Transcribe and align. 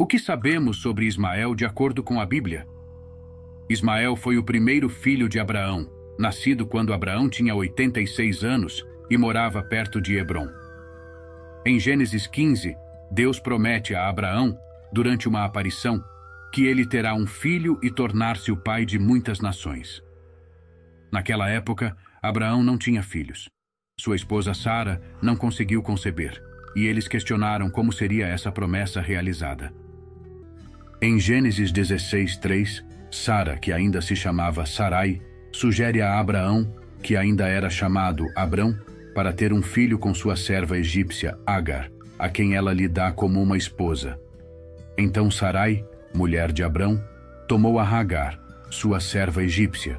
O 0.00 0.06
que 0.06 0.18
sabemos 0.18 0.78
sobre 0.78 1.04
Ismael 1.04 1.54
de 1.54 1.66
acordo 1.66 2.02
com 2.02 2.22
a 2.22 2.24
Bíblia? 2.24 2.66
Ismael 3.68 4.16
foi 4.16 4.38
o 4.38 4.42
primeiro 4.42 4.88
filho 4.88 5.28
de 5.28 5.38
Abraão, 5.38 5.86
nascido 6.18 6.66
quando 6.66 6.94
Abraão 6.94 7.28
tinha 7.28 7.54
86 7.54 8.42
anos 8.42 8.82
e 9.10 9.18
morava 9.18 9.62
perto 9.62 10.00
de 10.00 10.16
Hebron. 10.16 10.48
Em 11.66 11.78
Gênesis 11.78 12.26
15, 12.26 12.74
Deus 13.12 13.38
promete 13.38 13.94
a 13.94 14.08
Abraão, 14.08 14.56
durante 14.90 15.28
uma 15.28 15.44
aparição, 15.44 16.02
que 16.50 16.64
ele 16.64 16.86
terá 16.86 17.14
um 17.14 17.26
filho 17.26 17.78
e 17.82 17.90
tornar-se 17.90 18.50
o 18.50 18.56
pai 18.56 18.86
de 18.86 18.98
muitas 18.98 19.38
nações. 19.38 20.02
Naquela 21.12 21.46
época, 21.50 21.94
Abraão 22.22 22.62
não 22.62 22.78
tinha 22.78 23.02
filhos. 23.02 23.50
Sua 24.00 24.16
esposa 24.16 24.54
Sara 24.54 24.98
não 25.20 25.36
conseguiu 25.36 25.82
conceber, 25.82 26.42
e 26.74 26.86
eles 26.86 27.06
questionaram 27.06 27.68
como 27.68 27.92
seria 27.92 28.26
essa 28.26 28.50
promessa 28.50 29.02
realizada. 29.02 29.70
Em 31.02 31.18
Gênesis 31.18 31.72
16, 31.72 32.36
3, 32.36 32.84
Sara, 33.10 33.56
que 33.56 33.72
ainda 33.72 34.02
se 34.02 34.14
chamava 34.14 34.66
Sarai, 34.66 35.18
sugere 35.50 36.02
a 36.02 36.20
Abraão, 36.20 36.70
que 37.02 37.16
ainda 37.16 37.48
era 37.48 37.70
chamado 37.70 38.26
Abrão, 38.36 38.78
para 39.14 39.32
ter 39.32 39.50
um 39.50 39.62
filho 39.62 39.98
com 39.98 40.12
sua 40.12 40.36
serva 40.36 40.76
egípcia 40.76 41.38
Agar, 41.46 41.90
a 42.18 42.28
quem 42.28 42.54
ela 42.54 42.74
lhe 42.74 42.86
dá 42.86 43.10
como 43.12 43.40
uma 43.40 43.56
esposa. 43.56 44.20
Então 44.98 45.30
Sarai, 45.30 45.82
mulher 46.12 46.52
de 46.52 46.62
Abrão, 46.62 47.02
tomou 47.48 47.78
a 47.78 47.82
Hagar, 47.82 48.38
sua 48.70 49.00
serva 49.00 49.42
egípcia, 49.42 49.98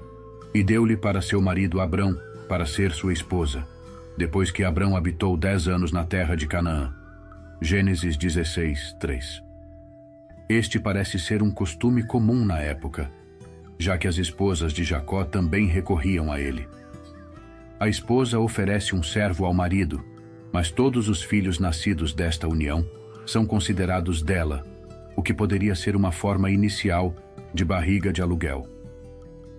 e 0.54 0.64
deu-lhe 0.64 0.96
para 0.96 1.20
seu 1.20 1.42
marido 1.42 1.82
Abrão, 1.82 2.16
para 2.48 2.68
ser 2.68 2.92
sua 2.92 3.12
esposa, 3.12 3.68
depois 4.16 4.52
que 4.52 4.64
Abrão 4.64 4.96
habitou 4.96 5.36
dez 5.36 5.68
anos 5.68 5.92
na 5.92 6.06
terra 6.06 6.36
de 6.36 6.46
Canaã. 6.46 6.94
Gênesis 7.60 8.16
16, 8.16 8.98
3 9.00 9.51
Este 10.50 10.80
parece 10.80 11.18
ser 11.18 11.42
um 11.42 11.52
costume 11.52 12.04
comum 12.04 12.46
na 12.46 12.60
época, 12.60 13.12
já 13.80 13.98
que 13.98 14.08
as 14.08 14.18
esposas 14.18 14.74
de 14.74 14.84
Jacó 14.84 15.24
também 15.24 15.68
recorriam 15.68 16.32
a 16.32 16.40
ele. 16.40 16.68
A 17.80 17.88
esposa 17.88 18.40
oferece 18.40 18.96
um 18.96 19.02
servo 19.02 19.46
ao 19.46 19.54
marido, 19.54 20.04
mas 20.52 20.70
todos 20.70 21.10
os 21.10 21.24
filhos 21.24 21.58
nascidos 21.58 22.14
desta 22.14 22.48
união 22.48 22.86
são 23.26 23.46
considerados 23.46 24.22
dela, 24.22 24.64
o 25.16 25.24
que 25.24 25.34
poderia 25.34 25.74
ser 25.74 25.96
uma 25.96 26.12
forma 26.12 26.52
inicial 26.52 27.16
de 27.54 27.66
barriga 27.66 28.12
de 28.12 28.22
aluguel. 28.22 28.68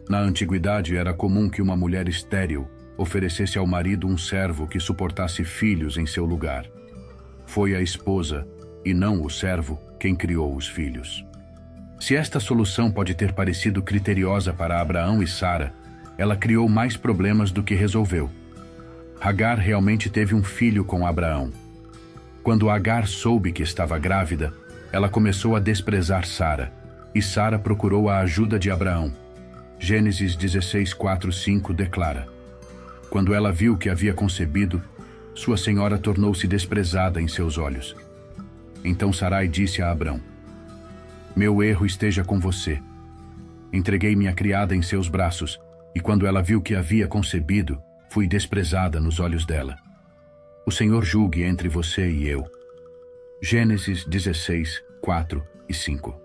Na 0.08 0.20
antiguidade 0.20 0.96
era 0.96 1.14
comum 1.14 1.48
que 1.48 1.62
uma 1.62 1.76
mulher 1.76 2.08
estéril 2.08 2.68
oferecesse 2.96 3.58
ao 3.58 3.66
marido 3.66 4.06
um 4.06 4.18
servo 4.18 4.66
que 4.66 4.78
suportasse 4.78 5.44
filhos 5.44 5.96
em 5.96 6.06
seu 6.06 6.24
lugar. 6.24 6.66
Foi 7.46 7.74
a 7.74 7.80
esposa, 7.80 8.46
e 8.84 8.92
não 8.92 9.22
o 9.22 9.30
servo, 9.30 9.80
quem 10.02 10.16
criou 10.16 10.56
os 10.56 10.66
filhos. 10.66 11.24
Se 12.00 12.16
esta 12.16 12.40
solução 12.40 12.90
pode 12.90 13.14
ter 13.14 13.32
parecido 13.32 13.80
criteriosa 13.80 14.52
para 14.52 14.80
Abraão 14.80 15.22
e 15.22 15.28
Sara, 15.28 15.72
ela 16.18 16.34
criou 16.34 16.68
mais 16.68 16.96
problemas 16.96 17.52
do 17.52 17.62
que 17.62 17.72
resolveu. 17.72 18.28
Agar 19.20 19.58
realmente 19.58 20.10
teve 20.10 20.34
um 20.34 20.42
filho 20.42 20.84
com 20.84 21.06
Abraão. 21.06 21.52
Quando 22.42 22.68
Agar 22.68 23.06
soube 23.06 23.52
que 23.52 23.62
estava 23.62 23.96
grávida, 23.96 24.52
ela 24.90 25.08
começou 25.08 25.54
a 25.54 25.60
desprezar 25.60 26.26
Sara, 26.26 26.72
e 27.14 27.22
Sara 27.22 27.56
procurou 27.56 28.10
a 28.10 28.18
ajuda 28.18 28.58
de 28.58 28.72
Abraão. 28.72 29.12
Gênesis 29.78 30.34
16, 30.34 30.94
4, 30.94 31.32
5 31.32 31.72
declara: 31.72 32.26
Quando 33.08 33.32
ela 33.32 33.52
viu 33.52 33.78
que 33.78 33.88
havia 33.88 34.12
concebido, 34.12 34.82
sua 35.32 35.56
senhora 35.56 35.96
tornou-se 35.96 36.48
desprezada 36.48 37.22
em 37.22 37.28
seus 37.28 37.56
olhos. 37.56 37.94
Então 38.84 39.12
Sarai 39.12 39.48
disse 39.48 39.82
a 39.82 39.90
Abrão: 39.90 40.20
Meu 41.34 41.62
erro 41.62 41.86
esteja 41.86 42.24
com 42.24 42.38
você. 42.38 42.80
Entreguei 43.72 44.14
minha 44.14 44.32
criada 44.32 44.74
em 44.74 44.82
seus 44.82 45.08
braços, 45.08 45.60
e 45.94 46.00
quando 46.00 46.26
ela 46.26 46.42
viu 46.42 46.60
que 46.60 46.74
havia 46.74 47.06
concebido, 47.06 47.82
fui 48.10 48.26
desprezada 48.26 49.00
nos 49.00 49.20
olhos 49.20 49.46
dela. 49.46 49.76
O 50.66 50.70
Senhor 50.70 51.04
julgue 51.04 51.42
entre 51.42 51.68
você 51.68 52.10
e 52.10 52.28
eu. 52.28 52.44
Gênesis 53.42 54.04
16, 54.04 54.82
4 55.00 55.42
e 55.68 55.74
5 55.74 56.20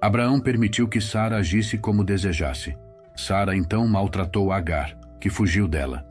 Abraão 0.00 0.40
permitiu 0.40 0.88
que 0.88 1.00
Sara 1.00 1.36
agisse 1.36 1.78
como 1.78 2.02
desejasse. 2.02 2.76
Sara 3.14 3.54
então 3.54 3.86
maltratou 3.86 4.50
Agar, 4.50 4.98
que 5.20 5.30
fugiu 5.30 5.68
dela. 5.68 6.04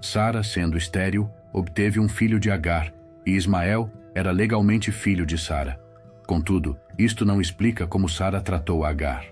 Sara, 0.00 0.42
sendo 0.42 0.78
estéril, 0.78 1.28
obteve 1.52 2.00
um 2.00 2.08
filho 2.08 2.40
de 2.40 2.50
Agar, 2.50 2.90
e 3.26 3.32
Ismael 3.32 3.90
era 4.14 4.30
legalmente 4.30 4.92
filho 4.92 5.26
de 5.26 5.36
Sara. 5.36 5.80
Contudo, 6.26 6.76
isto 6.98 7.24
não 7.24 7.40
explica 7.40 7.86
como 7.86 8.08
Sara 8.08 8.40
tratou 8.40 8.84
Agar. 8.84 9.26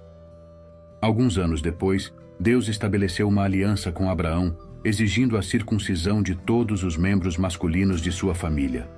Alguns 1.00 1.38
anos 1.38 1.62
depois, 1.62 2.12
Deus 2.38 2.69
estabeleceu 2.69 3.28
uma 3.28 3.44
aliança 3.44 3.92
com 3.92 4.10
Abraão, 4.10 4.56
exigindo 4.84 5.37
a 5.37 5.42
circuncisão 5.42 6.22
de 6.22 6.34
todos 6.34 6.82
os 6.82 6.97
membros 6.97 7.37
masculinos 7.37 8.00
de 8.00 8.10
sua 8.10 8.34
família. 8.34 8.88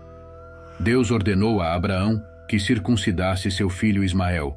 Deus 0.81 1.11
ordenou 1.11 1.61
a 1.61 1.75
Abraão 1.75 2.21
que 2.49 2.59
circuncidasse 2.59 3.51
seu 3.51 3.69
filho 3.69 4.03
Ismael, 4.03 4.57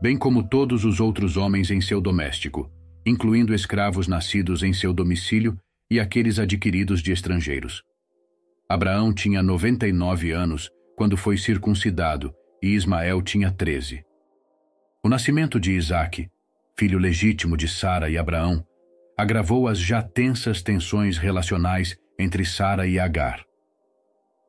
bem 0.00 0.16
como 0.16 0.42
todos 0.42 0.84
os 0.84 1.00
outros 1.00 1.36
homens 1.36 1.70
em 1.70 1.80
seu 1.80 2.00
doméstico, 2.00 2.70
incluindo 3.04 3.54
escravos 3.54 4.06
nascidos 4.06 4.62
em 4.62 4.72
seu 4.72 4.92
domicílio 4.92 5.56
e 5.90 5.98
aqueles 5.98 6.38
adquiridos 6.38 7.02
de 7.02 7.12
estrangeiros. 7.12 7.82
Abraão 8.68 9.12
tinha 9.12 9.42
99 9.42 10.30
anos 10.32 10.70
quando 10.96 11.16
foi 11.16 11.36
circuncidado 11.38 12.34
e 12.62 12.74
Ismael 12.74 13.22
tinha 13.22 13.50
13. 13.50 14.02
O 15.02 15.08
nascimento 15.08 15.58
de 15.58 15.72
Isaque, 15.72 16.28
filho 16.78 16.98
legítimo 16.98 17.56
de 17.56 17.66
Sara 17.66 18.10
e 18.10 18.18
Abraão, 18.18 18.62
agravou 19.16 19.68
as 19.68 19.78
já 19.78 20.02
tensas 20.02 20.62
tensões 20.62 21.16
relacionais 21.18 21.96
entre 22.18 22.44
Sara 22.44 22.86
e 22.86 22.98
Agar. 22.98 23.42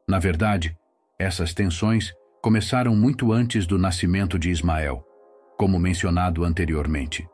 Na 0.07 0.19
verdade, 0.19 0.75
essas 1.17 1.53
tensões 1.53 2.11
começaram 2.41 2.95
muito 2.95 3.31
antes 3.31 3.65
do 3.65 3.77
nascimento 3.77 4.37
de 4.37 4.49
Ismael 4.49 5.05
como 5.59 5.77
mencionado 5.77 6.45
anteriormente. 6.45 7.27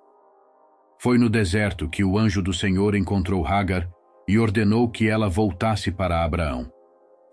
Foi 1.00 1.16
no 1.20 1.30
deserto 1.30 1.88
que 1.88 2.04
o 2.04 2.18
anjo 2.18 2.42
do 2.42 2.52
Senhor 2.52 2.96
encontrou 2.96 3.46
Hagar 3.46 3.88
e 4.28 4.40
ordenou 4.40 4.90
que 4.90 5.08
ela 5.08 5.30
voltasse 5.30 5.92
para 5.92 6.24
Abraão. 6.24 6.68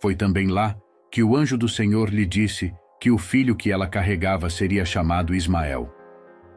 Foi 0.02 0.16
também 0.16 0.48
lá 0.48 0.74
que 1.12 1.22
o 1.22 1.36
anjo 1.36 1.56
do 1.56 1.68
Senhor 1.68 2.08
lhe 2.08 2.26
disse 2.26 2.74
que 3.00 3.08
o 3.08 3.16
filho 3.16 3.54
que 3.54 3.70
ela 3.70 3.86
carregava 3.86 4.50
seria 4.50 4.84
chamado 4.84 5.32
Ismael. 5.32 5.94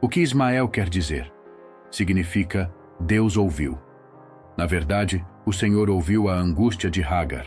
O 0.02 0.10
que 0.10 0.20
Ismael 0.20 0.68
quer 0.68 0.90
dizer? 0.90 1.32
Significa 1.92 2.74
Deus 3.00 3.38
ouviu. 3.38 3.78
Na 4.58 4.66
verdade, 4.66 5.24
o 5.46 5.54
Senhor 5.54 5.92
ouviu 5.92 6.28
a 6.28 6.34
angústia 6.34 6.90
de 6.90 7.04
Hagar. 7.04 7.46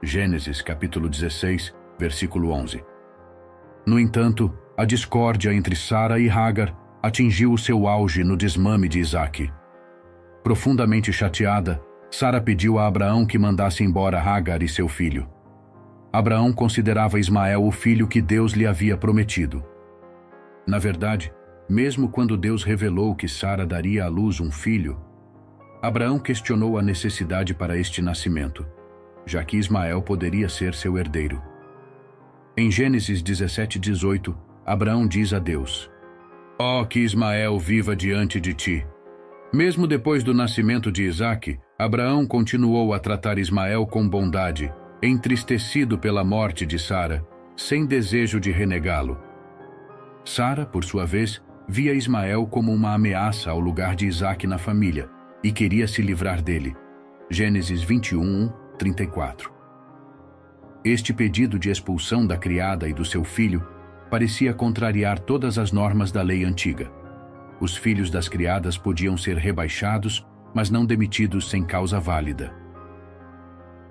Gênesis 0.00 0.62
capítulo 0.62 1.08
16, 1.08 1.74
versículo 1.98 2.52
11. 2.52 2.84
No 3.84 3.98
entanto, 3.98 4.56
a 4.76 4.84
discórdia 4.84 5.52
entre 5.52 5.74
Sara 5.74 6.20
e 6.20 6.30
Hagar 6.30 6.76
atingiu 7.02 7.52
o 7.52 7.58
seu 7.58 7.88
auge 7.88 8.22
no 8.22 8.36
desmame 8.36 8.88
de 8.88 9.00
Isaac. 9.00 9.52
Profundamente 10.44 11.12
chateada, 11.12 11.82
Sara 12.16 12.40
pediu 12.40 12.78
a 12.78 12.86
Abraão 12.86 13.26
que 13.26 13.36
mandasse 13.36 13.82
embora 13.82 14.20
Hagar 14.20 14.62
e 14.62 14.68
seu 14.68 14.86
filho. 14.86 15.28
Abraão 16.12 16.52
considerava 16.52 17.18
Ismael 17.18 17.64
o 17.64 17.72
filho 17.72 18.06
que 18.06 18.22
Deus 18.22 18.52
lhe 18.52 18.68
havia 18.68 18.96
prometido. 18.96 19.64
Na 20.64 20.78
verdade, 20.78 21.32
mesmo 21.68 22.08
quando 22.08 22.36
Deus 22.36 22.62
revelou 22.62 23.16
que 23.16 23.26
Sara 23.26 23.66
daria 23.66 24.04
à 24.04 24.08
luz 24.08 24.38
um 24.38 24.48
filho, 24.48 24.96
Abraão 25.82 26.20
questionou 26.20 26.78
a 26.78 26.82
necessidade 26.82 27.52
para 27.52 27.76
este 27.76 28.00
nascimento, 28.00 28.64
já 29.26 29.42
que 29.42 29.56
Ismael 29.56 30.00
poderia 30.00 30.48
ser 30.48 30.72
seu 30.72 30.96
herdeiro. 30.96 31.42
Em 32.56 32.70
Gênesis 32.70 33.22
17, 33.22 33.76
18, 33.80 34.38
Abraão 34.64 35.04
diz 35.08 35.32
a 35.32 35.40
Deus: 35.40 35.90
Ó 36.60 36.82
oh, 36.82 36.86
que 36.86 37.00
Ismael 37.00 37.58
viva 37.58 37.96
diante 37.96 38.40
de 38.40 38.54
ti. 38.54 38.86
Mesmo 39.52 39.84
depois 39.88 40.22
do 40.22 40.32
nascimento 40.32 40.92
de 40.92 41.02
Isaque, 41.02 41.58
Abraão 41.76 42.24
continuou 42.24 42.94
a 42.94 43.00
tratar 43.00 43.36
Ismael 43.36 43.84
com 43.84 44.08
bondade, 44.08 44.72
entristecido 45.02 45.98
pela 45.98 46.22
morte 46.22 46.64
de 46.64 46.78
Sara, 46.78 47.26
sem 47.56 47.84
desejo 47.84 48.38
de 48.38 48.52
renegá-lo. 48.52 49.18
Sara, 50.24 50.64
por 50.64 50.84
sua 50.84 51.04
vez, 51.04 51.42
via 51.68 51.92
Ismael 51.92 52.46
como 52.46 52.72
uma 52.72 52.94
ameaça 52.94 53.50
ao 53.50 53.58
lugar 53.58 53.96
de 53.96 54.06
Isaque 54.06 54.46
na 54.46 54.56
família 54.56 55.10
e 55.42 55.50
queria 55.50 55.88
se 55.88 56.00
livrar 56.00 56.40
dele. 56.40 56.76
Gênesis 57.28 57.82
21, 57.82 58.52
34. 58.78 59.52
Este 60.84 61.12
pedido 61.12 61.58
de 61.58 61.70
expulsão 61.70 62.24
da 62.24 62.36
criada 62.36 62.88
e 62.88 62.92
do 62.92 63.04
seu 63.04 63.24
filho 63.24 63.66
parecia 64.08 64.54
contrariar 64.54 65.18
todas 65.18 65.58
as 65.58 65.72
normas 65.72 66.12
da 66.12 66.22
lei 66.22 66.44
antiga. 66.44 66.88
Os 67.60 67.76
filhos 67.76 68.10
das 68.10 68.28
criadas 68.28 68.78
podiam 68.78 69.16
ser 69.16 69.36
rebaixados, 69.38 70.24
mas 70.54 70.70
não 70.70 70.86
demitidos 70.86 71.50
sem 71.50 71.64
causa 71.64 71.98
válida. 71.98 72.54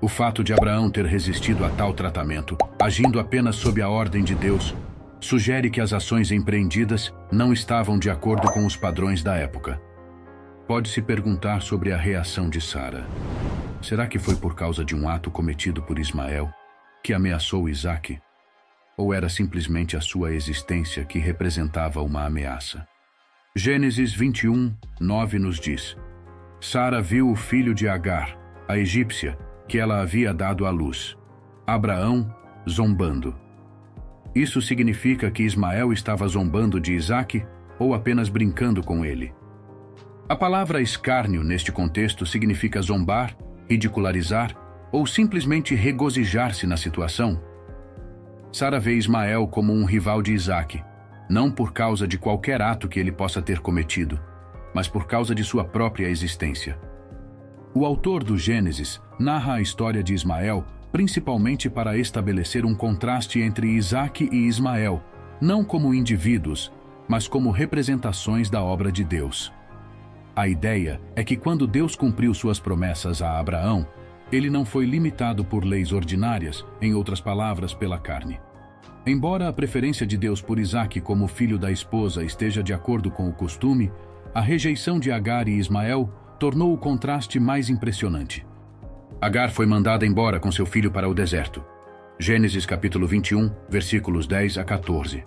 O 0.01 0.07
fato 0.07 0.43
de 0.43 0.53
Abraão 0.53 0.89
ter 0.89 1.05
resistido 1.05 1.63
a 1.63 1.69
tal 1.69 1.93
tratamento, 1.93 2.57
agindo 2.81 3.19
apenas 3.19 3.55
sob 3.55 3.81
a 3.81 3.89
ordem 3.89 4.23
de 4.23 4.35
Deus, 4.35 4.75
sugere 5.19 5.69
que 5.69 5.79
as 5.79 5.93
ações 5.93 6.31
empreendidas 6.31 7.13
não 7.31 7.53
estavam 7.53 7.97
de 7.97 8.09
acordo 8.09 8.51
com 8.51 8.65
os 8.65 8.75
padrões 8.75 9.23
da 9.23 9.35
época. 9.35 9.81
Pode-se 10.67 11.01
perguntar 11.01 11.61
sobre 11.61 11.93
a 11.93 11.97
reação 11.97 12.49
de 12.49 12.59
Sara. 12.59 13.05
Será 13.81 14.07
que 14.07 14.19
foi 14.19 14.35
por 14.35 14.55
causa 14.55 14.83
de 14.83 14.95
um 14.95 15.07
ato 15.07 15.29
cometido 15.29 15.81
por 15.81 15.99
Ismael 15.99 16.49
que 17.03 17.13
ameaçou 17.13 17.67
Isaac? 17.67 18.19
Ou 18.97 19.13
era 19.13 19.27
simplesmente 19.27 19.97
a 19.97 20.01
sua 20.01 20.33
existência 20.33 21.03
que 21.03 21.19
representava 21.19 22.01
uma 22.01 22.25
ameaça? 22.25 22.87
Gênesis 23.55 24.13
21, 24.13 24.73
9 24.99 25.39
nos 25.39 25.59
diz: 25.59 25.97
Sara 26.63 27.01
viu 27.01 27.29
o 27.29 27.35
filho 27.35 27.75
de 27.75 27.89
Agar, 27.89 28.37
a 28.69 28.77
egípcia, 28.77 29.37
que 29.67 29.77
ela 29.77 29.99
havia 29.99 30.33
dado 30.33 30.65
à 30.65 30.69
luz. 30.69 31.17
Abraão 31.67 32.33
zombando. 32.67 33.35
Isso 34.33 34.61
significa 34.61 35.29
que 35.29 35.43
Ismael 35.43 35.91
estava 35.91 36.25
zombando 36.25 36.79
de 36.79 36.93
Isaac 36.93 37.45
ou 37.77 37.93
apenas 37.93 38.29
brincando 38.29 38.81
com 38.81 39.03
ele. 39.03 39.33
A 40.29 40.37
palavra 40.37 40.81
escárnio 40.81 41.43
neste 41.43 41.69
contexto 41.69 42.25
significa 42.25 42.81
zombar, 42.81 43.35
ridicularizar 43.69 44.55
ou 44.89 45.05
simplesmente 45.05 45.75
regozijar-se 45.75 46.65
na 46.65 46.77
situação. 46.77 47.43
Sara 48.53 48.79
vê 48.79 48.93
Ismael 48.93 49.47
como 49.47 49.73
um 49.73 49.83
rival 49.83 50.21
de 50.21 50.31
Isaac, 50.31 50.81
não 51.29 51.51
por 51.51 51.73
causa 51.73 52.07
de 52.07 52.17
qualquer 52.17 52.61
ato 52.61 52.87
que 52.87 53.01
ele 53.01 53.11
possa 53.11 53.41
ter 53.41 53.59
cometido, 53.59 54.17
mas 54.73 54.87
por 54.87 55.05
causa 55.05 55.33
de 55.35 55.43
sua 55.43 55.63
própria 55.63 56.07
existência. 56.07 56.77
O 57.73 57.85
autor 57.85 58.23
do 58.23 58.37
Gênesis 58.37 59.01
narra 59.19 59.55
a 59.55 59.61
história 59.61 60.03
de 60.03 60.13
Ismael 60.13 60.65
principalmente 60.93 61.71
para 61.71 61.97
estabelecer 61.97 62.67
um 62.67 62.75
contraste 62.75 63.41
entre 63.41 63.67
Isaac 63.67 64.29
e 64.31 64.47
Ismael, 64.47 65.03
não 65.41 65.63
como 65.63 65.91
indivíduos, 65.91 66.71
mas 67.07 67.27
como 67.27 67.49
representações 67.49 68.47
da 68.47 68.61
obra 68.61 68.91
de 68.91 69.03
Deus. 69.03 69.51
A 70.35 70.47
ideia 70.47 71.01
é 71.15 71.23
que 71.23 71.35
quando 71.35 71.65
Deus 71.65 71.95
cumpriu 71.95 72.31
suas 72.31 72.59
promessas 72.59 73.23
a 73.23 73.39
Abraão, 73.39 73.87
ele 74.31 74.51
não 74.51 74.63
foi 74.63 74.85
limitado 74.85 75.43
por 75.43 75.65
leis 75.65 75.91
ordinárias, 75.91 76.63
em 76.79 76.93
outras 76.93 77.19
palavras, 77.19 77.73
pela 77.73 77.97
carne. 77.97 78.39
Embora 79.03 79.49
a 79.49 79.53
preferência 79.53 80.05
de 80.05 80.15
Deus 80.15 80.43
por 80.43 80.59
Isaac 80.59 81.01
como 81.01 81.27
filho 81.27 81.57
da 81.57 81.71
esposa 81.71 82.23
esteja 82.23 82.61
de 82.61 82.71
acordo 82.71 83.09
com 83.09 83.27
o 83.27 83.33
costume, 83.33 83.91
a 84.33 84.41
rejeição 84.41 84.99
de 84.99 85.11
Agar 85.11 85.47
e 85.47 85.51
Ismael 85.51 86.11
tornou 86.39 86.73
o 86.73 86.77
contraste 86.77 87.39
mais 87.39 87.69
impressionante. 87.69 88.45
Agar 89.21 89.51
foi 89.51 89.65
mandada 89.65 90.05
embora 90.05 90.39
com 90.39 90.51
seu 90.51 90.65
filho 90.65 90.91
para 90.91 91.07
o 91.07 91.13
deserto. 91.13 91.63
Gênesis 92.19 92.65
capítulo 92.65 93.07
21, 93.07 93.53
versículos 93.69 94.25
10 94.25 94.57
a 94.57 94.63
14. 94.63 95.23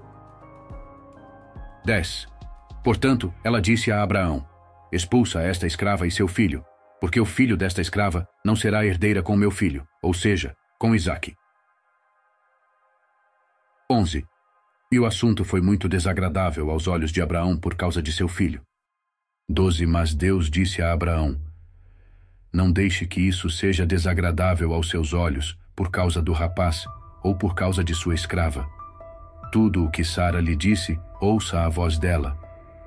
10. 1.84 2.26
Portanto, 2.82 3.32
ela 3.44 3.60
disse 3.60 3.92
a 3.92 4.02
Abraão: 4.02 4.44
Expulsa 4.92 5.40
esta 5.40 5.66
escrava 5.66 6.06
e 6.06 6.10
seu 6.10 6.26
filho, 6.26 6.64
porque 7.00 7.20
o 7.20 7.24
filho 7.24 7.56
desta 7.56 7.80
escrava 7.80 8.28
não 8.44 8.56
será 8.56 8.84
herdeira 8.84 9.22
com 9.22 9.36
meu 9.36 9.52
filho, 9.52 9.86
ou 10.02 10.12
seja, 10.12 10.54
com 10.78 10.94
Isaque. 10.94 11.34
11. 13.90 14.26
E 14.90 14.98
o 14.98 15.06
assunto 15.06 15.44
foi 15.44 15.60
muito 15.60 15.88
desagradável 15.88 16.70
aos 16.70 16.88
olhos 16.88 17.12
de 17.12 17.22
Abraão 17.22 17.56
por 17.56 17.76
causa 17.76 18.02
de 18.02 18.12
seu 18.12 18.26
filho. 18.26 18.60
12. 19.48 19.86
Mas 19.86 20.14
Deus 20.14 20.50
disse 20.50 20.82
a 20.82 20.92
Abraão: 20.92 21.36
não 22.56 22.72
deixe 22.72 23.06
que 23.06 23.20
isso 23.20 23.50
seja 23.50 23.84
desagradável 23.84 24.72
aos 24.72 24.88
seus 24.88 25.12
olhos 25.12 25.58
por 25.76 25.90
causa 25.90 26.22
do 26.22 26.32
rapaz 26.32 26.86
ou 27.22 27.34
por 27.34 27.54
causa 27.54 27.84
de 27.84 27.94
sua 27.94 28.14
escrava. 28.14 28.66
Tudo 29.52 29.84
o 29.84 29.90
que 29.90 30.02
Sara 30.02 30.40
lhe 30.40 30.56
disse, 30.56 30.98
ouça 31.20 31.66
a 31.66 31.68
voz 31.68 31.98
dela, 31.98 32.34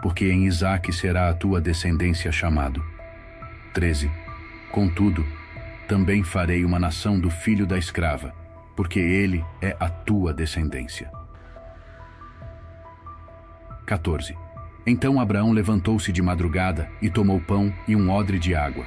porque 0.01 0.31
em 0.31 0.47
Isaque 0.47 0.91
será 0.91 1.29
a 1.29 1.35
tua 1.35 1.61
descendência 1.61 2.31
chamado. 2.31 2.83
13. 3.75 4.09
Contudo, 4.71 5.23
também 5.87 6.23
farei 6.23 6.65
uma 6.65 6.79
nação 6.79 7.19
do 7.19 7.29
filho 7.29 7.67
da 7.67 7.77
escrava, 7.77 8.33
porque 8.75 8.99
ele 8.99 9.45
é 9.61 9.77
a 9.79 9.87
tua 9.87 10.33
descendência. 10.33 11.11
14. 13.85 14.35
Então 14.85 15.19
Abraão 15.19 15.51
levantou-se 15.51 16.11
de 16.11 16.21
madrugada 16.21 16.89
e 17.01 17.09
tomou 17.09 17.39
pão 17.39 17.73
e 17.87 17.95
um 17.95 18.09
odre 18.09 18.39
de 18.39 18.55
água 18.55 18.85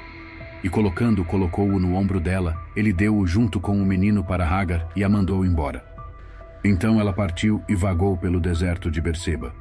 e 0.62 0.69
colocando, 0.69 1.25
colocou-o 1.25 1.79
no 1.79 1.94
ombro 1.94 2.21
dela, 2.21 2.56
ele 2.77 2.93
deu-o 2.93 3.27
junto 3.27 3.59
com 3.59 3.77
o 3.81 3.85
menino 3.85 4.23
para 4.23 4.47
Hagar 4.47 4.89
e 4.94 5.03
a 5.03 5.09
mandou 5.09 5.44
embora. 5.44 5.85
Então 6.65 7.00
ela 7.00 7.12
partiu 7.12 7.62
e 7.69 7.75
vagou 7.75 8.17
pelo 8.17 8.39
deserto 8.39 8.91
de 8.91 9.00
Berseba. 9.00 9.53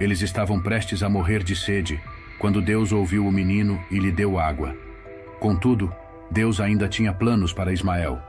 Eles 0.00 0.22
estavam 0.22 0.60
prestes 0.60 1.02
a 1.02 1.08
morrer 1.08 1.42
de 1.42 1.54
sede, 1.54 2.00
quando 2.38 2.62
Deus 2.62 2.92
ouviu 2.92 3.26
o 3.26 3.32
menino 3.32 3.78
e 3.90 3.98
lhe 3.98 4.10
deu 4.10 4.38
água. 4.38 4.74
Contudo, 5.38 5.94
Deus 6.30 6.60
ainda 6.60 6.88
tinha 6.88 7.12
planos 7.12 7.52
para 7.52 7.72
Ismael. 7.72 8.20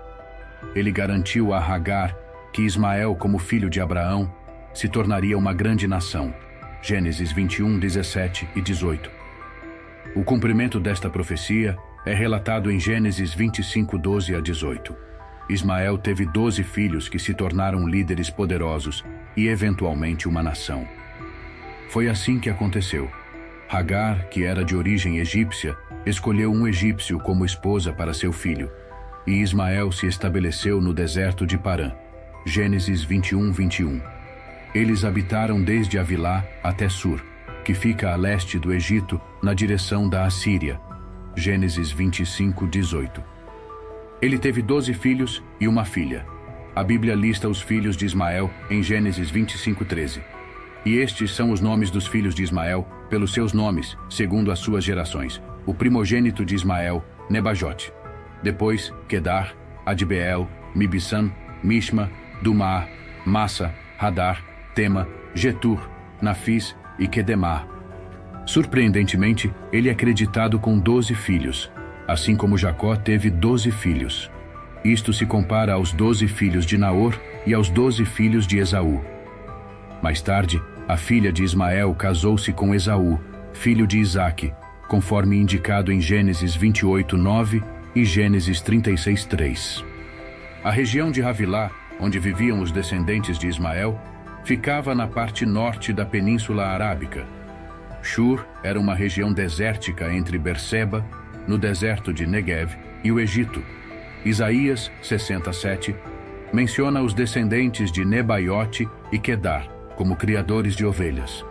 Ele 0.75 0.91
garantiu 0.91 1.53
a 1.53 1.59
Hagar 1.59 2.15
que 2.51 2.61
Ismael, 2.61 3.15
como 3.15 3.39
filho 3.39 3.69
de 3.69 3.79
Abraão, 3.79 4.31
se 4.73 4.89
tornaria 4.89 5.37
uma 5.37 5.53
grande 5.53 5.87
nação. 5.87 6.33
Gênesis 6.87 7.31
21, 7.31 7.79
17 7.79 8.47
e 8.55 8.61
18. 8.61 9.09
O 10.15 10.23
cumprimento 10.23 10.79
desta 10.79 11.09
profecia 11.09 11.75
é 12.05 12.13
relatado 12.13 12.69
em 12.69 12.79
Gênesis 12.79 13.33
25, 13.33 13.97
12 13.97 14.35
a 14.35 14.39
18. 14.39 14.95
Ismael 15.49 15.97
teve 15.97 16.27
doze 16.27 16.61
filhos 16.61 17.09
que 17.09 17.17
se 17.17 17.33
tornaram 17.33 17.87
líderes 17.87 18.29
poderosos 18.29 19.03
e, 19.35 19.47
eventualmente, 19.47 20.27
uma 20.27 20.43
nação. 20.43 20.87
Foi 21.89 22.07
assim 22.07 22.39
que 22.39 22.51
aconteceu. 22.51 23.09
Hagar, 23.67 24.25
que 24.29 24.43
era 24.43 24.63
de 24.63 24.75
origem 24.75 25.17
egípcia, 25.17 25.75
escolheu 26.05 26.51
um 26.51 26.67
egípcio 26.67 27.19
como 27.19 27.43
esposa 27.43 27.91
para 27.91 28.13
seu 28.13 28.31
filho, 28.31 28.71
e 29.25 29.41
Ismael 29.41 29.91
se 29.91 30.05
estabeleceu 30.05 30.79
no 30.79 30.93
deserto 30.93 31.47
de 31.47 31.57
Parã. 31.57 31.93
Gênesis 32.45 33.03
21, 33.03 33.51
21. 33.51 34.14
Eles 34.75 35.03
habitaram 35.03 35.63
desde 35.63 35.97
Avilá 35.97 36.45
até 36.61 36.87
Sur 36.87 37.19
que 37.65 37.73
fica 37.73 38.13
a 38.13 38.15
leste 38.15 38.59
do 38.59 38.71
Egito, 38.71 39.19
na 39.41 39.51
direção 39.55 40.07
da 40.07 40.23
Assíria. 40.23 40.79
Gênesis 41.35 41.91
25, 41.91 42.67
18. 42.67 43.23
Ele 44.21 44.37
teve 44.37 44.61
doze 44.61 44.93
filhos 44.93 45.43
e 45.59 45.67
uma 45.67 45.83
filha. 45.83 46.27
A 46.75 46.83
Bíblia 46.83 47.15
lista 47.15 47.49
os 47.49 47.59
filhos 47.59 47.97
de 47.97 48.05
Ismael 48.05 48.51
em 48.69 48.83
Gênesis 48.83 49.31
25, 49.31 49.83
13. 49.83 50.21
E 50.85 50.97
estes 50.97 51.33
são 51.33 51.49
os 51.49 51.59
nomes 51.59 51.89
dos 51.89 52.05
filhos 52.05 52.35
de 52.35 52.43
Ismael, 52.43 52.87
pelos 53.09 53.33
seus 53.33 53.51
nomes, 53.51 53.97
segundo 54.11 54.51
as 54.51 54.59
suas 54.59 54.83
gerações. 54.83 55.41
O 55.65 55.73
primogênito 55.73 56.45
de 56.45 56.53
Ismael, 56.53 57.03
Nebajote. 57.27 57.91
Depois, 58.43 58.93
Kedar, 59.07 59.55
Adbeel, 59.83 60.47
Mibissam, 60.75 61.33
Mishma, 61.63 62.11
Dumar, 62.43 62.87
Massa, 63.25 63.73
Hadar, 63.97 64.43
Tema, 64.75 65.07
Getur, 65.33 65.89
Nafis 66.21 66.75
e 66.99 67.07
Quedemar. 67.07 67.65
Surpreendentemente, 68.45 69.51
ele 69.71 69.87
é 69.87 69.91
acreditado 69.93 70.59
com 70.59 70.77
doze 70.77 71.15
filhos, 71.15 71.71
assim 72.05 72.35
como 72.35 72.57
Jacó 72.57 72.95
teve 72.95 73.29
doze 73.29 73.71
filhos. 73.71 74.29
Isto 74.83 75.13
se 75.13 75.25
compara 75.25 75.73
aos 75.73 75.93
doze 75.93 76.27
filhos 76.27 76.65
de 76.65 76.77
Naor 76.77 77.19
e 77.47 77.53
aos 77.53 77.69
doze 77.69 78.03
filhos 78.05 78.45
de 78.45 78.59
Esaú. 78.59 79.01
Mais 80.01 80.21
tarde, 80.21 80.61
a 80.87 80.97
filha 80.97 81.31
de 81.31 81.43
Ismael 81.43 81.95
casou-se 81.95 82.51
com 82.51 82.75
Esaú, 82.75 83.19
filho 83.53 83.87
de 83.87 83.97
Isaque, 83.97 84.53
conforme 84.87 85.37
indicado 85.37 85.91
em 85.91 85.99
Gênesis 86.01 86.53
28, 86.53 87.17
9 87.17 87.63
e 87.95 88.03
Gênesis 88.03 88.61
36, 88.61 89.25
3. 89.25 89.85
A 90.63 90.69
região 90.69 91.11
de 91.11 91.23
Havilá, 91.23 91.71
onde 91.99 92.19
viviam 92.19 92.59
os 92.59 92.71
descendentes 92.71 93.39
de 93.39 93.47
Ismael, 93.47 93.99
ficava 94.45 94.93
na 94.93 95.07
parte 95.07 95.43
norte 95.43 95.91
da 95.91 96.05
Península 96.05 96.67
Arábica. 96.67 97.25
Shur 98.03 98.45
era 98.61 98.79
uma 98.79 98.93
região 98.93 99.33
desértica 99.33 100.13
entre 100.13 100.37
Berseba, 100.37 101.03
no 101.47 101.57
deserto 101.57 102.13
de 102.13 102.27
Negev, 102.27 102.77
e 103.03 103.11
o 103.11 103.19
Egito. 103.19 103.63
Isaías 104.23 104.91
67 105.01 105.95
menciona 106.53 107.01
os 107.01 107.13
descendentes 107.13 107.91
de 107.91 108.05
Nebaiote 108.05 108.87
e 109.11 109.17
Kedar 109.17 109.67
como 109.95 110.15
criadores 110.15 110.75
de 110.75 110.85
ovelhas. 110.85 111.43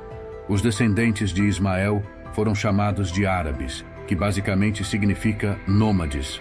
Os 0.48 0.62
descendentes 0.62 1.32
de 1.32 1.42
Ismael 1.42 2.00
foram 2.32 2.54
chamados 2.54 3.10
de 3.10 3.26
árabes, 3.26 3.84
que 4.06 4.14
basicamente 4.14 4.84
significa 4.84 5.58
nômades. 5.66 6.40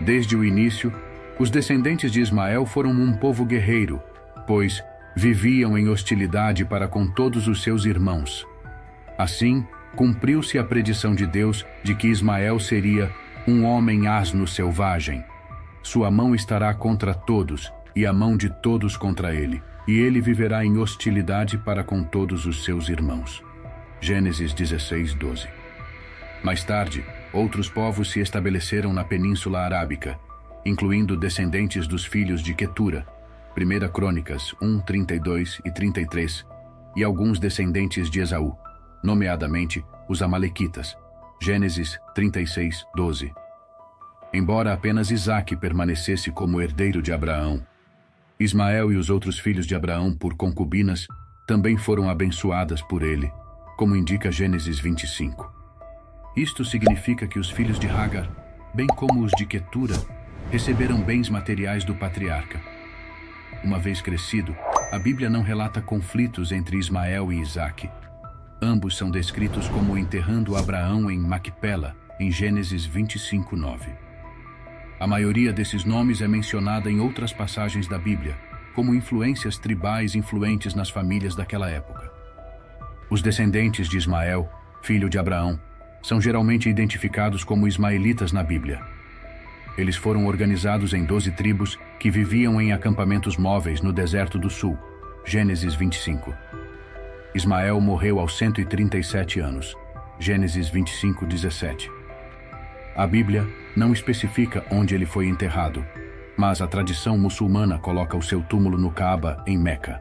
Desde 0.00 0.36
o 0.36 0.44
início, 0.44 0.92
os 1.38 1.50
descendentes 1.50 2.10
de 2.10 2.20
Ismael 2.20 2.66
foram 2.66 2.90
um 2.90 3.12
povo 3.12 3.44
guerreiro, 3.44 4.02
pois 4.46 4.82
viviam 5.16 5.76
em 5.76 5.88
hostilidade 5.88 6.64
para 6.64 6.88
com 6.88 7.06
todos 7.06 7.48
os 7.48 7.62
seus 7.62 7.84
irmãos. 7.84 8.46
Assim, 9.18 9.66
cumpriu-se 9.94 10.58
a 10.58 10.64
predição 10.64 11.14
de 11.14 11.26
Deus 11.26 11.66
de 11.82 11.94
que 11.94 12.08
Ismael 12.08 12.58
seria 12.58 13.10
um 13.46 13.64
homem 13.64 14.06
asno 14.06 14.46
selvagem. 14.46 15.24
Sua 15.82 16.10
mão 16.10 16.34
estará 16.34 16.72
contra 16.72 17.12
todos 17.12 17.72
e 17.94 18.06
a 18.06 18.12
mão 18.12 18.36
de 18.36 18.48
todos 18.48 18.96
contra 18.96 19.34
ele. 19.34 19.62
e 19.86 19.98
ele 19.98 20.20
viverá 20.20 20.64
em 20.64 20.78
hostilidade 20.78 21.58
para 21.58 21.82
com 21.82 22.02
todos 22.02 22.46
os 22.46 22.64
seus 22.64 22.88
irmãos. 22.88 23.42
Gênesis 24.00 24.52
16, 24.52 25.14
12. 25.14 25.48
Mais 26.42 26.64
tarde, 26.64 27.04
outros 27.32 27.68
povos 27.68 28.10
se 28.10 28.20
estabeleceram 28.20 28.92
na 28.92 29.04
Península 29.04 29.60
Arábica, 29.60 30.18
incluindo 30.64 31.16
descendentes 31.16 31.86
dos 31.86 32.04
filhos 32.04 32.42
de 32.42 32.54
Quetura, 32.54 33.06
1 33.56 33.88
Crônicas 33.92 34.54
1, 34.62 34.80
32 34.80 35.60
e 35.64 35.70
33, 35.70 36.46
e 36.96 37.04
alguns 37.04 37.38
descendentes 37.38 38.10
de 38.10 38.20
Esaú, 38.20 38.56
nomeadamente 39.02 39.84
os 40.08 40.22
Amalequitas, 40.22 40.96
Gênesis 41.40 41.98
36, 42.14 42.84
12. 42.94 43.32
Embora 44.32 44.72
apenas 44.72 45.10
Isaque 45.10 45.54
permanecesse 45.56 46.30
como 46.30 46.60
herdeiro 46.60 47.02
de 47.02 47.12
Abraão, 47.12 47.62
Ismael 48.40 48.90
e 48.90 48.96
os 48.96 49.10
outros 49.10 49.38
filhos 49.38 49.66
de 49.66 49.74
Abraão 49.74 50.14
por 50.14 50.34
concubinas 50.34 51.06
também 51.46 51.76
foram 51.76 52.08
abençoadas 52.08 52.80
por 52.80 53.02
ele, 53.02 53.30
como 53.76 53.94
indica 53.94 54.32
Gênesis 54.32 54.78
25. 54.78 55.52
Isto 56.36 56.64
significa 56.64 57.26
que 57.26 57.38
os 57.38 57.50
filhos 57.50 57.78
de 57.78 57.86
Hagar, 57.88 58.28
bem 58.74 58.86
como 58.86 59.22
os 59.22 59.32
de 59.32 59.44
Quetura, 59.44 59.94
receberam 60.50 61.02
bens 61.02 61.28
materiais 61.28 61.84
do 61.84 61.94
patriarca. 61.94 62.71
Uma 63.64 63.78
vez 63.78 64.00
crescido, 64.00 64.56
a 64.90 64.98
Bíblia 64.98 65.30
não 65.30 65.42
relata 65.42 65.80
conflitos 65.80 66.52
entre 66.52 66.76
Ismael 66.76 67.32
e 67.32 67.40
Isaque, 67.40 67.88
Ambos 68.64 68.96
são 68.96 69.10
descritos 69.10 69.66
como 69.66 69.98
enterrando 69.98 70.56
Abraão 70.56 71.10
em 71.10 71.18
Macpela, 71.18 71.96
em 72.20 72.30
Gênesis 72.30 72.86
25, 72.86 73.56
9. 73.56 73.90
A 75.00 75.04
maioria 75.04 75.52
desses 75.52 75.84
nomes 75.84 76.20
é 76.20 76.28
mencionada 76.28 76.88
em 76.88 77.00
outras 77.00 77.32
passagens 77.32 77.88
da 77.88 77.98
Bíblia, 77.98 78.38
como 78.72 78.94
influências 78.94 79.58
tribais 79.58 80.14
influentes 80.14 80.76
nas 80.76 80.88
famílias 80.88 81.34
daquela 81.34 81.68
época. 81.68 82.08
Os 83.10 83.20
descendentes 83.20 83.88
de 83.88 83.96
Ismael, 83.96 84.48
filho 84.80 85.10
de 85.10 85.18
Abraão, 85.18 85.58
são 86.00 86.20
geralmente 86.20 86.68
identificados 86.68 87.42
como 87.42 87.66
ismaelitas 87.66 88.30
na 88.30 88.44
Bíblia. 88.44 88.80
Eles 89.76 89.96
foram 89.96 90.26
organizados 90.26 90.92
em 90.92 91.04
doze 91.04 91.30
tribos 91.30 91.78
que 91.98 92.10
viviam 92.10 92.60
em 92.60 92.72
acampamentos 92.72 93.36
móveis 93.36 93.80
no 93.80 93.92
deserto 93.92 94.38
do 94.38 94.50
sul. 94.50 94.78
Gênesis 95.24 95.74
25. 95.74 96.34
Ismael 97.34 97.80
morreu 97.80 98.18
aos 98.18 98.36
137 98.36 99.40
anos. 99.40 99.74
Gênesis 100.18 100.68
25, 100.68 101.24
17. 101.24 101.90
A 102.94 103.06
Bíblia 103.06 103.48
não 103.74 103.92
especifica 103.92 104.62
onde 104.70 104.94
ele 104.94 105.06
foi 105.06 105.26
enterrado, 105.26 105.84
mas 106.36 106.60
a 106.60 106.66
tradição 106.66 107.16
muçulmana 107.16 107.78
coloca 107.78 108.16
o 108.16 108.22
seu 108.22 108.42
túmulo 108.42 108.76
no 108.76 108.90
Kaaba, 108.90 109.42
em 109.46 109.56
Meca. 109.56 110.00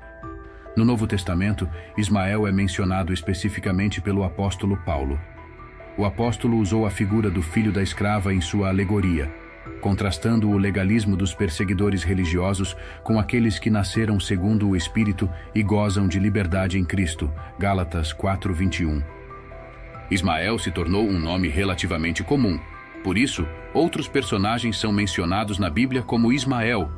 No 0.75 0.83
Novo 0.83 1.07
Testamento, 1.07 1.69
Ismael 1.97 2.45
é 2.45 2.51
mencionado 2.51 3.13
especificamente 3.13 4.01
pelo 4.01 4.23
apóstolo 4.23 4.75
Paulo. 4.85 5.19
O 5.97 6.03
apóstolo 6.03 6.57
usou 6.57 6.85
a 6.85 6.89
figura 6.89 7.29
do 7.29 7.41
filho 7.41 7.71
da 7.71 7.81
escrava 7.81 8.33
em 8.33 8.41
sua 8.41 8.69
alegoria, 8.69 9.31
contrastando 9.81 10.49
o 10.49 10.57
legalismo 10.57 11.15
dos 11.15 11.33
perseguidores 11.33 12.03
religiosos 12.03 12.75
com 13.03 13.19
aqueles 13.19 13.59
que 13.59 13.69
nasceram 13.69 14.19
segundo 14.19 14.69
o 14.69 14.75
Espírito 14.75 15.29
e 15.53 15.63
gozam 15.63 16.07
de 16.07 16.19
liberdade 16.19 16.77
em 16.77 16.85
Cristo. 16.85 17.31
Gálatas 17.59 18.13
4:21. 18.13 19.03
Ismael 20.09 20.59
se 20.59 20.71
tornou 20.71 21.07
um 21.07 21.19
nome 21.19 21.47
relativamente 21.47 22.23
comum. 22.23 22.59
Por 23.03 23.17
isso, 23.17 23.47
outros 23.73 24.07
personagens 24.07 24.77
são 24.77 24.91
mencionados 24.91 25.57
na 25.57 25.69
Bíblia 25.69 26.01
como 26.01 26.31
Ismael. 26.31 26.91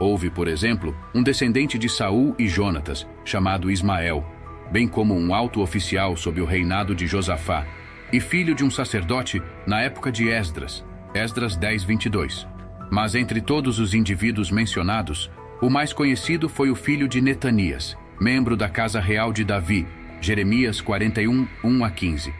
Houve, 0.00 0.30
por 0.30 0.48
exemplo, 0.48 0.96
um 1.14 1.22
descendente 1.22 1.78
de 1.78 1.88
Saul 1.88 2.34
e 2.38 2.48
Jonatas, 2.48 3.06
chamado 3.24 3.70
Ismael, 3.70 4.24
bem 4.72 4.88
como 4.88 5.14
um 5.14 5.34
alto 5.34 5.60
oficial 5.60 6.16
sob 6.16 6.40
o 6.40 6.46
reinado 6.46 6.94
de 6.94 7.06
Josafá, 7.06 7.66
e 8.12 8.18
filho 8.18 8.54
de 8.54 8.64
um 8.64 8.70
sacerdote 8.70 9.40
na 9.66 9.82
época 9.82 10.10
de 10.10 10.28
Esdras, 10.28 10.84
Esdras 11.14 11.56
10, 11.56 11.84
22. 11.84 12.46
Mas 12.88 13.14
entre 13.14 13.40
todos 13.40 13.78
os 13.78 13.94
indivíduos 13.94 14.50
mencionados, 14.50 15.30
o 15.60 15.68
mais 15.68 15.92
conhecido 15.92 16.48
foi 16.48 16.70
o 16.70 16.76
filho 16.76 17.08
de 17.08 17.20
Netanias, 17.20 17.96
membro 18.20 18.56
da 18.56 18.68
casa 18.68 19.00
real 19.00 19.32
de 19.32 19.44
Davi, 19.44 19.86
Jeremias 20.20 20.80
41, 20.80 21.48
1 21.64 21.84
a 21.84 21.90
15. 21.90 22.34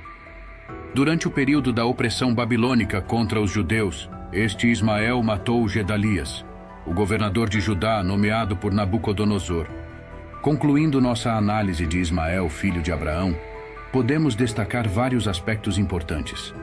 Durante 0.94 1.26
o 1.26 1.30
período 1.30 1.72
da 1.72 1.84
opressão 1.84 2.34
babilônica 2.34 3.00
contra 3.00 3.40
os 3.40 3.50
judeus, 3.50 4.08
este 4.32 4.68
Ismael 4.68 5.20
matou 5.22 5.68
Gedalias, 5.68 6.44
o 6.86 6.94
governador 6.94 7.48
de 7.48 7.60
Judá 7.60 8.02
nomeado 8.02 8.56
por 8.56 8.72
Nabucodonosor. 8.72 9.66
Concluindo 10.42 11.00
nossa 11.00 11.32
análise 11.32 11.86
de 11.86 11.98
Ismael, 11.98 12.48
filho 12.48 12.82
de 12.82 12.92
Abraão, 12.92 13.36
podemos 13.92 14.36
destacar 14.36 14.88
vários 14.88 15.26
aspectos 15.26 15.76
importantes. 15.76 16.54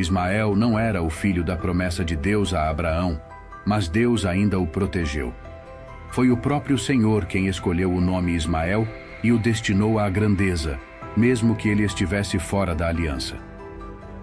Ismael 0.00 0.56
não 0.56 0.78
era 0.78 1.02
o 1.02 1.10
filho 1.10 1.44
da 1.44 1.56
promessa 1.56 2.04
de 2.04 2.16
Deus 2.16 2.54
a 2.54 2.70
Abraão, 2.70 3.20
mas 3.64 3.88
Deus 3.88 4.24
ainda 4.24 4.58
o 4.58 4.66
protegeu. 4.66 5.32
Foi 6.10 6.30
o 6.30 6.36
próprio 6.36 6.78
Senhor 6.78 7.26
quem 7.26 7.46
escolheu 7.46 7.92
o 7.92 8.00
nome 8.00 8.34
Ismael 8.34 8.88
e 9.22 9.30
o 9.30 9.38
destinou 9.38 9.98
à 9.98 10.08
grandeza, 10.08 10.78
mesmo 11.16 11.54
que 11.54 11.68
ele 11.68 11.84
estivesse 11.84 12.38
fora 12.38 12.74
da 12.74 12.88
aliança. 12.88 13.36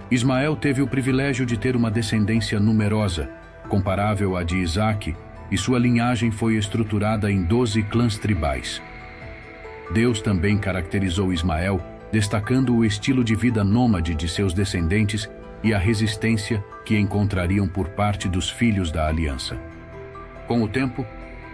Ismael 0.10 0.56
teve 0.56 0.82
o 0.82 0.88
privilégio 0.88 1.46
de 1.46 1.58
ter 1.58 1.76
uma 1.76 1.92
descendência 1.92 2.60
numerosa, 2.60 3.30
comparável 3.70 4.36
à 4.36 4.44
de 4.44 4.58
Isaque, 4.58 5.16
e 5.52 5.58
sua 5.58 5.80
linhagem 5.80 6.32
foi 6.32 6.56
estruturada 6.56 7.32
em 7.32 7.44
doze 7.44 7.84
clãs 7.84 8.18
tribais. 8.18 8.82
Deus 9.94 10.22
também 10.22 10.58
caracterizou 10.58 11.32
Ismael, 11.32 11.82
destacando 12.12 12.76
o 12.76 12.84
estilo 12.84 13.24
de 13.24 13.36
vida 13.36 13.64
nômade 13.64 14.16
de 14.16 14.28
seus 14.28 14.54
descendentes 14.54 15.30
e 15.64 15.74
a 15.74 15.78
resistência 15.78 16.64
que 16.86 16.98
encontrariam 16.98 17.68
por 17.68 17.90
parte 17.90 18.28
dos 18.28 18.50
filhos 18.50 18.92
da 18.92 19.08
aliança. 19.08 19.60
Com 20.48 20.64
o 20.64 20.68
tempo, 20.68 21.06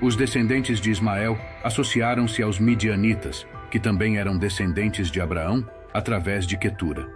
os 0.01 0.15
descendentes 0.15 0.79
de 0.79 0.91
Ismael 0.91 1.38
associaram-se 1.63 2.43
aos 2.43 2.60
midianitas, 2.60 3.48
que 3.72 3.79
também 3.79 4.17
eram 4.17 4.38
descendentes 4.38 5.10
de 5.10 5.19
Abraão, 5.19 5.67
através 5.93 6.45
de 6.45 6.57
Quetura. 6.57 7.07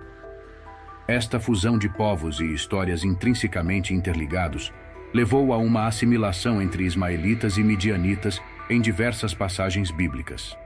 Esta 1.07 1.39
fusão 1.39 1.77
de 1.77 1.87
povos 1.87 2.39
e 2.39 2.53
histórias 2.53 3.03
intrinsecamente 3.03 3.93
interligados 3.93 4.73
levou 5.13 5.53
a 5.53 5.57
uma 5.57 5.87
assimilação 5.87 6.61
entre 6.61 6.83
ismaelitas 6.83 7.57
e 7.57 7.63
midianitas 7.63 8.41
em 8.69 8.81
diversas 8.81 9.33
passagens 9.33 9.89
bíblicas. 9.89 10.57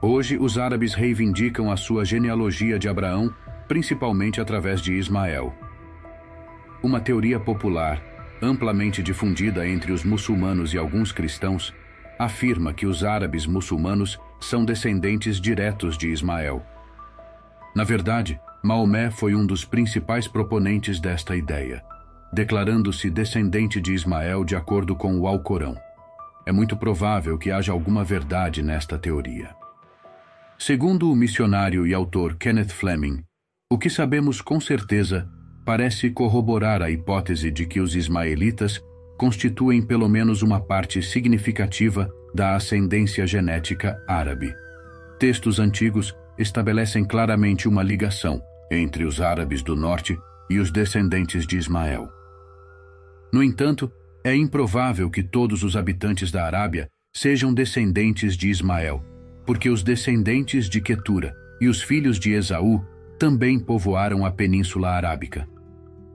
Hoje, 0.00 0.36
os 0.38 0.58
árabes 0.58 0.94
reivindicam 0.94 1.70
a 1.70 1.76
sua 1.76 2.04
genealogia 2.04 2.78
de 2.78 2.88
Abraão 2.88 3.34
principalmente 3.68 4.40
através 4.40 4.80
de 4.80 4.92
Ismael. 4.94 5.54
Uma 6.82 7.00
teoria 7.00 7.40
popular, 7.40 8.02
amplamente 8.42 9.02
difundida 9.02 9.66
entre 9.66 9.92
os 9.92 10.04
muçulmanos 10.04 10.74
e 10.74 10.78
alguns 10.78 11.12
cristãos, 11.12 11.74
afirma 12.18 12.72
que 12.72 12.86
os 12.86 13.02
árabes 13.02 13.46
muçulmanos 13.46 14.18
são 14.40 14.64
descendentes 14.64 15.40
diretos 15.40 15.96
de 15.96 16.10
Ismael. 16.10 16.64
Na 17.74 17.84
verdade, 17.84 18.38
Maomé 18.62 19.10
foi 19.10 19.34
um 19.34 19.44
dos 19.44 19.64
principais 19.64 20.28
proponentes 20.28 21.00
desta 21.00 21.34
ideia, 21.34 21.82
declarando-se 22.32 23.10
descendente 23.10 23.80
de 23.80 23.92
Ismael 23.92 24.44
de 24.44 24.54
acordo 24.54 24.94
com 24.94 25.18
o 25.18 25.26
Alcorão. 25.26 25.76
É 26.46 26.52
muito 26.52 26.76
provável 26.76 27.38
que 27.38 27.50
haja 27.50 27.72
alguma 27.72 28.04
verdade 28.04 28.62
nesta 28.62 28.98
teoria. 28.98 29.54
Segundo 30.58 31.10
o 31.10 31.16
missionário 31.16 31.86
e 31.86 31.92
autor 31.92 32.36
Kenneth 32.36 32.70
Fleming, 32.70 33.24
o 33.74 33.78
que 33.78 33.90
sabemos 33.90 34.40
com 34.40 34.60
certeza 34.60 35.28
parece 35.64 36.08
corroborar 36.08 36.80
a 36.80 36.92
hipótese 36.92 37.50
de 37.50 37.66
que 37.66 37.80
os 37.80 37.96
ismaelitas 37.96 38.80
constituem 39.18 39.82
pelo 39.82 40.08
menos 40.08 40.42
uma 40.42 40.60
parte 40.60 41.02
significativa 41.02 42.08
da 42.32 42.54
ascendência 42.54 43.26
genética 43.26 44.00
árabe. 44.06 44.54
Textos 45.18 45.58
antigos 45.58 46.14
estabelecem 46.38 47.04
claramente 47.04 47.66
uma 47.66 47.82
ligação 47.82 48.40
entre 48.70 49.04
os 49.04 49.20
árabes 49.20 49.60
do 49.60 49.74
norte 49.74 50.16
e 50.48 50.60
os 50.60 50.70
descendentes 50.70 51.44
de 51.44 51.56
Ismael. 51.58 52.08
No 53.32 53.42
entanto, 53.42 53.90
é 54.22 54.36
improvável 54.36 55.10
que 55.10 55.24
todos 55.24 55.64
os 55.64 55.76
habitantes 55.76 56.30
da 56.30 56.46
Arábia 56.46 56.88
sejam 57.12 57.52
descendentes 57.52 58.36
de 58.36 58.48
Ismael, 58.48 59.04
porque 59.44 59.68
os 59.68 59.82
descendentes 59.82 60.68
de 60.68 60.80
Quetura 60.80 61.34
e 61.60 61.66
os 61.66 61.82
filhos 61.82 62.20
de 62.20 62.34
Esaú 62.34 62.80
também 63.24 63.58
povoaram 63.58 64.26
a 64.26 64.30
Península 64.30 64.90
Arábica. 64.90 65.48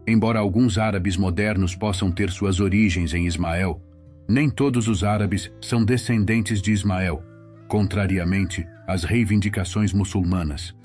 Embora 0.05 0.37
alguns 0.37 0.77
árabes 0.77 1.17
modernos 1.17 1.75
possam 1.75 2.11
ter 2.11 2.29
suas 2.29 2.59
origens 2.59 3.15
em 3.15 3.25
Ismael, 3.25 3.81
nem 4.27 4.47
todos 4.47 4.87
os 4.87 5.03
árabes 5.03 5.51
são 5.59 5.83
descendentes 5.83 6.61
de 6.61 6.71
Ismael, 6.71 7.23
contrariamente 7.67 8.63
às 8.85 9.03
reivindicações 9.03 9.91
muçulmanas. 9.91 10.75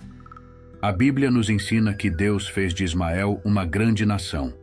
A 0.81 0.91
Bíblia 0.91 1.31
nos 1.31 1.51
ensina 1.51 1.93
que 1.93 2.09
Deus 2.09 2.49
fez 2.49 2.73
de 2.73 2.85
Ismael 2.85 3.39
uma 3.45 3.67
grande 3.67 4.07
nação. 4.07 4.55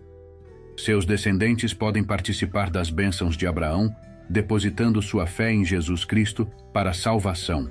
Seus 0.76 1.06
descendentes 1.06 1.76
podem 1.76 2.04
participar 2.04 2.72
das 2.72 2.90
bênçãos 2.90 3.38
de 3.38 3.46
Abraão, 3.46 3.96
depositando 4.28 5.00
sua 5.00 5.28
fé 5.28 5.54
em 5.54 5.64
Jesus 5.64 6.06
Cristo 6.06 6.48
para 6.74 6.92
salvação. 6.92 7.70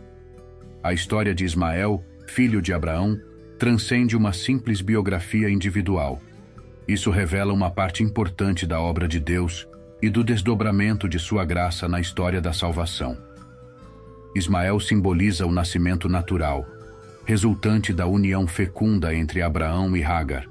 A 0.80 0.92
história 0.92 1.35
de 1.35 1.44
Ismael, 1.44 2.04
filho 2.28 2.62
de 2.62 2.73
Abraão, 2.73 3.18
transcende 3.61 4.17
uma 4.17 4.33
simples 4.33 4.81
biografia 4.81 5.50
individual. 5.50 6.19
Isso 6.88 7.11
revela 7.11 7.52
uma 7.52 7.71
parte 7.71 8.02
importante 8.02 8.67
da 8.67 8.81
obra 8.81 9.07
de 9.07 9.21
Deus 9.21 9.69
e 10.00 10.09
do 10.09 10.25
desdobramento 10.25 11.07
de 11.07 11.19
sua 11.19 11.45
graça 11.45 11.87
na 11.87 12.00
história 12.00 12.40
da 12.40 12.55
salvação. 12.55 13.19
Ismael 14.35 14.81
simboliza 14.81 15.45
o 15.45 15.52
nascimento 15.52 16.09
natural, 16.09 16.64
resultante 17.26 17.93
da 17.93 18.07
união 18.07 18.47
fecunda 18.47 19.14
entre 19.14 19.43
Abraão 19.43 19.95
e 19.95 20.02
Hagar, 20.02 20.47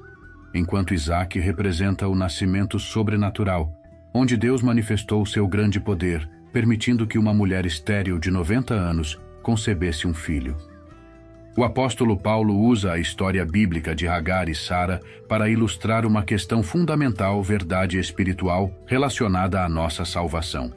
enquanto 0.53 0.93
Isaac 0.93 1.39
representa 1.39 2.07
o 2.07 2.13
nascimento 2.13 2.77
sobrenatural, 2.77 3.73
onde 4.13 4.37
Deus 4.37 4.61
manifestou 4.61 5.25
seu 5.25 5.47
grande 5.47 5.79
poder, 5.79 6.29
permitindo 6.53 7.07
que 7.07 7.17
uma 7.17 7.33
mulher 7.33 7.65
estéril 7.65 8.19
de 8.19 8.29
90 8.29 8.75
anos 8.75 9.19
concebesse 9.41 10.05
um 10.05 10.13
filho. 10.13 10.55
O 11.59 11.63
apóstolo 11.65 12.15
Paulo 12.15 12.57
usa 12.57 12.93
a 12.93 12.99
história 12.99 13.45
bíblica 13.45 13.93
de 13.93 14.07
Hagar 14.07 14.47
e 14.47 14.55
Sara 14.55 15.01
para 15.27 15.49
ilustrar 15.49 16.05
uma 16.05 16.23
questão 16.23 16.63
fundamental, 16.63 17.43
verdade 17.43 17.99
espiritual, 17.99 18.71
relacionada 18.87 19.61
à 19.61 19.67
nossa 19.67 20.05
salvação. 20.05 20.71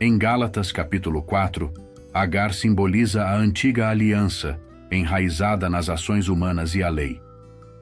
Em 0.00 0.16
Gálatas 0.16 0.70
capítulo 0.70 1.20
4, 1.20 1.68
Agar 2.14 2.54
simboliza 2.54 3.24
a 3.24 3.34
antiga 3.34 3.88
aliança, 3.88 4.56
enraizada 4.88 5.68
nas 5.68 5.88
ações 5.88 6.28
humanas 6.28 6.76
e 6.76 6.82
a 6.84 6.88
lei. 6.88 7.20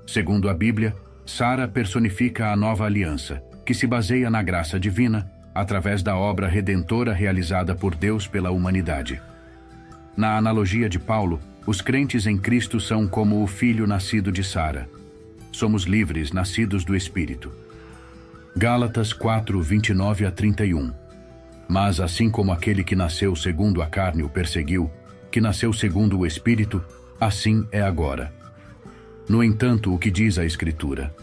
Segundo 0.06 0.48
a 0.48 0.54
Bíblia, 0.54 0.96
Sara 1.26 1.68
personifica 1.68 2.50
a 2.50 2.56
nova 2.56 2.86
aliança, 2.86 3.42
que 3.66 3.74
se 3.74 3.86
baseia 3.86 4.30
na 4.30 4.42
graça 4.42 4.80
divina, 4.80 5.30
através 5.54 6.02
da 6.02 6.16
obra 6.16 6.48
redentora 6.48 7.12
realizada 7.12 7.74
por 7.74 7.94
Deus 7.94 8.26
pela 8.26 8.50
humanidade. 8.50 9.20
Na 10.16 10.38
analogia 10.38 10.88
de 10.88 10.98
Paulo, 10.98 11.38
os 11.66 11.80
crentes 11.80 12.26
em 12.26 12.36
Cristo 12.36 12.80
são 12.80 13.06
como 13.06 13.42
o 13.42 13.46
filho 13.46 13.86
nascido 13.86 14.32
de 14.32 14.42
Sara. 14.42 14.88
Somos 15.50 15.84
livres, 15.84 16.32
nascidos 16.32 16.84
do 16.84 16.96
Espírito. 16.96 17.52
Gálatas 18.56 19.12
4, 19.12 19.60
29 19.62 20.26
a 20.26 20.30
31 20.30 21.02
mas 21.72 22.00
assim 22.00 22.28
como 22.28 22.52
aquele 22.52 22.84
que 22.84 22.94
nasceu 22.94 23.34
segundo 23.34 23.80
a 23.80 23.86
carne 23.86 24.22
o 24.22 24.28
perseguiu, 24.28 24.90
que 25.30 25.40
nasceu 25.40 25.72
segundo 25.72 26.18
o 26.18 26.26
Espírito, 26.26 26.84
assim 27.18 27.66
é 27.72 27.80
agora. 27.80 28.30
No 29.26 29.42
entanto, 29.42 29.94
o 29.94 29.98
que 29.98 30.10
diz 30.10 30.38
a 30.38 30.44
Escritura? 30.44 31.14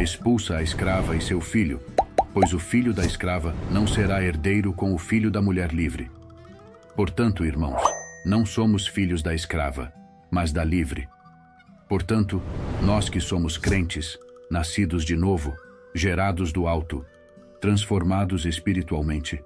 Expulsa 0.00 0.56
a 0.56 0.62
escrava 0.62 1.14
e 1.16 1.20
seu 1.20 1.38
filho, 1.38 1.82
pois 2.32 2.54
o 2.54 2.58
filho 2.58 2.94
da 2.94 3.04
escrava 3.04 3.54
não 3.70 3.86
será 3.86 4.22
herdeiro 4.22 4.72
com 4.72 4.94
o 4.94 4.98
filho 4.98 5.30
da 5.30 5.42
mulher 5.42 5.70
livre. 5.70 6.10
Portanto, 6.96 7.44
irmãos, 7.44 7.82
não 8.24 8.44
somos 8.44 8.86
filhos 8.86 9.22
da 9.22 9.34
escrava, 9.34 9.92
mas 10.30 10.52
da 10.52 10.64
livre. 10.64 11.08
Portanto, 11.88 12.42
nós 12.82 13.08
que 13.08 13.20
somos 13.20 13.56
crentes, 13.56 14.18
nascidos 14.50 15.04
de 15.04 15.16
novo, 15.16 15.56
gerados 15.94 16.52
do 16.52 16.66
alto, 16.66 17.04
transformados 17.60 18.44
espiritualmente, 18.44 19.42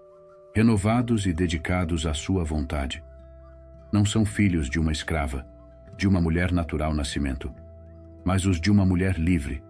renovados 0.55 1.27
e 1.27 1.33
dedicados 1.33 2.07
à 2.07 2.13
sua 2.13 2.45
vontade. 2.45 3.03
Não 3.93 4.05
são 4.05 4.25
filhos 4.25 4.69
de 4.69 4.79
uma 4.79 4.93
escrava, 4.93 5.47
de 5.97 6.09
uma 6.09 6.21
mulher 6.21 6.51
natural 6.53 6.95
nascimento, 6.95 7.55
mas 8.25 8.45
os 8.45 8.61
de 8.61 8.71
uma 8.71 8.85
mulher 8.85 9.19
livre, 9.19 9.63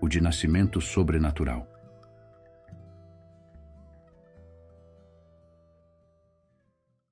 o 0.00 0.08
de 0.08 0.20
nascimento 0.20 0.80
sobrenatural. 0.80 1.66